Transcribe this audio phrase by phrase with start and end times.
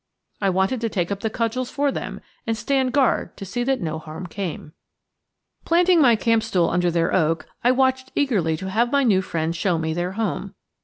[0.41, 3.81] I wanted to take up the cudgels for them and stand guard to see that
[3.81, 4.73] no harm came.
[5.63, 9.57] Planting my camp stool under their oak, I watched eagerly to have my new friends
[9.57, 10.55] show me their home.